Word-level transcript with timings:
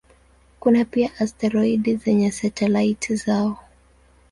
Kuna 0.59 0.85
pia 0.85 1.11
asteroidi 1.19 1.95
zenye 1.95 2.31
satelaiti 2.31 3.15
zao. 3.15 3.57